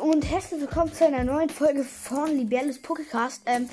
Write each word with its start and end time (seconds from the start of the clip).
und 0.00 0.30
herzlich 0.30 0.60
willkommen 0.60 0.92
zu 0.92 1.06
einer 1.06 1.24
neuen 1.24 1.50
Folge 1.50 1.82
von 1.82 2.36
Libellus 2.36 2.78
Pokécast. 2.78 3.40
Ähm, 3.46 3.68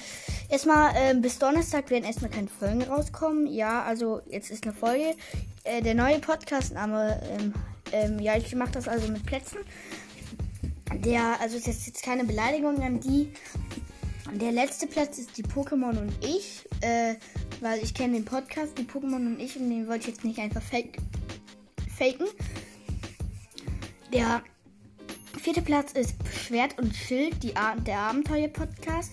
erstmal, 0.50 0.94
ähm, 0.96 1.22
bis 1.22 1.38
Donnerstag 1.38 1.90
werden 1.90 2.04
erstmal 2.04 2.32
keine 2.32 2.48
Folgen 2.48 2.82
rauskommen. 2.84 3.48
Ja, 3.48 3.84
also 3.84 4.22
jetzt 4.30 4.50
ist 4.50 4.64
eine 4.64 4.74
Folge. 4.74 5.16
Äh, 5.64 5.82
der 5.82 5.94
neue 5.94 6.20
Podcastname, 6.20 7.22
ähm, 7.32 7.54
ähm, 7.92 8.20
ja, 8.20 8.38
ich 8.38 8.56
mache 8.56 8.72
das 8.72 8.88
also 8.88 9.12
mit 9.12 9.26
Plätzen. 9.26 9.60
Der, 10.96 11.40
also 11.42 11.58
ist 11.58 11.68
jetzt, 11.68 11.86
jetzt 11.86 12.04
keine 12.04 12.24
Beleidigung 12.24 12.82
an 12.82 13.00
die. 13.00 13.32
Der 14.34 14.52
letzte 14.52 14.88
Platz 14.88 15.20
ist 15.20 15.38
die 15.38 15.44
Pokémon 15.44 16.00
und 16.00 16.14
ich, 16.26 16.68
äh, 16.82 17.16
weil 17.62 17.84
ich 17.84 17.94
kenne 17.94 18.14
den 18.14 18.26
Podcast, 18.26 18.78
die 18.78 18.84
Pokémon 18.84 19.28
und 19.28 19.40
ich, 19.40 19.58
und 19.58 19.70
den 19.70 19.88
wollte 19.88 20.10
ich 20.10 20.16
jetzt 20.16 20.24
nicht 20.24 20.40
einfach 20.40 20.62
fake, 20.62 20.98
faken. 21.98 22.28
Der 24.12 24.42
vierte 25.46 25.62
Platz 25.62 25.92
ist 25.92 26.16
Schwert 26.28 26.80
und 26.80 26.96
Schild, 26.96 27.44
die 27.44 27.56
Ar 27.56 27.76
der 27.76 28.00
Abenteuer-Podcast. 28.00 29.12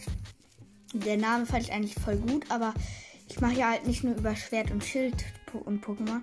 Der 0.94 1.18
Name 1.18 1.44
fand 1.44 1.64
ich 1.64 1.72
eigentlich 1.72 1.94
voll 1.94 2.16
gut, 2.16 2.50
aber 2.50 2.72
ich 3.28 3.38
mache 3.42 3.52
ja 3.52 3.72
halt 3.72 3.86
nicht 3.86 4.02
nur 4.02 4.14
über 4.14 4.34
Schwert 4.34 4.70
und 4.70 4.82
Schild 4.82 5.26
und 5.66 5.84
Pokémon. 5.84 6.22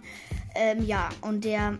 Ähm, 0.56 0.84
ja, 0.84 1.10
und 1.22 1.46
der, 1.46 1.78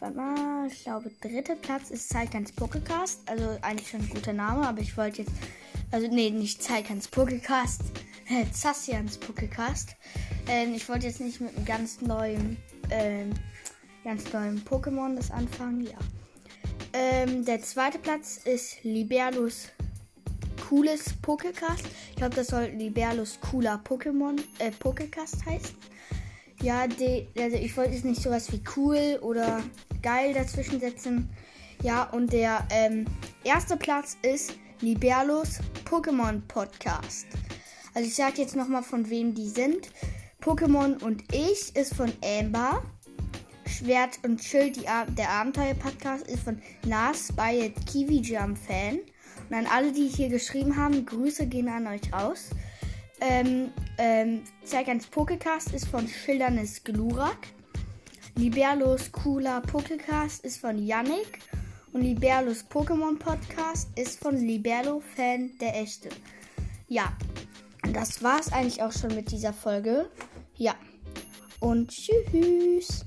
warte 0.00 0.16
mal, 0.16 0.66
ich 0.66 0.82
glaube, 0.82 1.12
dritte 1.20 1.54
Platz 1.54 1.90
ist 1.90 2.08
Zeitgans 2.08 2.52
Pokécast. 2.52 3.18
Also 3.26 3.56
eigentlich 3.62 3.88
schon 3.88 4.00
ein 4.00 4.10
guter 4.10 4.32
Name, 4.32 4.66
aber 4.66 4.80
ich 4.80 4.96
wollte 4.96 5.22
jetzt, 5.22 5.34
also 5.92 6.08
nee, 6.08 6.30
nicht 6.30 6.64
Zeitgans 6.64 7.12
Pokécast, 7.12 7.82
Zassians 8.52 9.20
Pokécast. 9.20 9.94
Ähm, 10.48 10.74
ich 10.74 10.88
wollte 10.88 11.06
jetzt 11.06 11.20
nicht 11.20 11.40
mit 11.40 11.56
einem 11.56 11.64
ganz 11.64 12.00
neuen, 12.00 12.56
ähm, 12.90 13.30
ganz 14.02 14.32
neuen 14.32 14.64
Pokémon 14.64 15.14
das 15.14 15.30
anfangen, 15.30 15.82
ja. 15.82 15.98
Ähm, 16.94 17.44
der 17.44 17.62
zweite 17.62 17.98
Platz 17.98 18.38
ist 18.44 18.84
Liberlus 18.84 19.68
cooles 20.68 21.14
Pokécast. 21.22 21.84
Ich 22.10 22.16
glaube, 22.16 22.34
das 22.34 22.48
soll 22.48 22.64
Liberlus 22.76 23.38
cooler 23.40 23.80
Pokémon 23.82 24.38
äh, 24.58 24.70
Pokécast 24.82 25.44
heißen. 25.46 25.76
Ja, 26.62 26.86
die, 26.86 27.26
also 27.38 27.56
ich 27.56 27.76
wollte 27.76 27.92
jetzt 27.92 28.04
nicht 28.04 28.22
sowas 28.22 28.52
wie 28.52 28.62
cool 28.76 29.18
oder 29.22 29.62
geil 30.02 30.32
dazwischen 30.34 30.80
setzen. 30.80 31.28
Ja, 31.82 32.04
und 32.04 32.32
der 32.32 32.66
ähm, 32.70 33.06
erste 33.42 33.76
Platz 33.76 34.16
ist 34.22 34.54
Liberlus 34.80 35.58
Pokémon 35.84 36.40
Podcast. 36.46 37.26
Also 37.94 38.08
ich 38.08 38.14
sage 38.14 38.42
jetzt 38.42 38.54
nochmal, 38.54 38.82
von 38.82 39.10
wem 39.10 39.34
die 39.34 39.48
sind. 39.48 39.90
Pokémon 40.40 41.02
und 41.02 41.22
ich 41.34 41.74
ist 41.74 41.94
von 41.94 42.12
Amber. 42.22 42.82
Schwert 43.82 44.20
und 44.22 44.42
Schild, 44.42 44.76
die, 44.76 44.84
der 45.16 45.28
Abenteuer-Podcast, 45.28 46.28
ist 46.28 46.44
von 46.44 46.62
Nas 46.86 47.32
Bayet 47.32 47.74
Kiwi 47.86 48.20
Jump 48.20 48.56
Fan. 48.56 49.00
Und 49.50 49.56
an 49.56 49.66
alle, 49.66 49.90
die 49.90 50.06
hier 50.06 50.28
geschrieben 50.28 50.76
haben, 50.76 51.04
Grüße 51.04 51.46
gehen 51.46 51.68
an 51.68 51.88
euch 51.88 52.12
raus. 52.12 52.50
Ähm, 53.20 53.72
ähm, 53.98 54.42
Zeigans 54.64 55.08
Pokécast 55.10 55.74
ist 55.74 55.88
von 55.88 56.06
Schildernis 56.06 56.84
Glurak. 56.84 57.48
Liberlos 58.36 59.10
Cooler 59.10 59.60
Pokécast 59.62 60.44
ist 60.44 60.58
von 60.58 60.78
Yannick. 60.78 61.40
Und 61.92 62.02
Liberlos 62.02 62.64
Pokémon 62.70 63.18
Podcast 63.18 63.88
ist 63.96 64.20
von 64.20 64.36
Liberlo 64.36 65.02
Fan 65.16 65.50
der 65.60 65.74
Echte. 65.80 66.08
Ja, 66.86 67.12
das 67.92 68.22
war's 68.22 68.52
eigentlich 68.52 68.80
auch 68.80 68.92
schon 68.92 69.14
mit 69.16 69.32
dieser 69.32 69.52
Folge. 69.52 70.08
Ja. 70.56 70.76
Und 71.58 71.90
tschüss. 71.90 73.04